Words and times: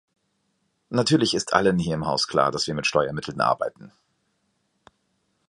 Natürlich 0.89 1.35
ist 1.35 1.53
allen 1.53 1.77
hier 1.77 1.93
im 1.93 2.07
Haus 2.07 2.27
klar, 2.27 2.49
dass 2.51 2.65
wir 2.65 2.73
mit 2.73 2.87
Steuermitteln 2.87 3.39
arbeiten. 3.39 3.91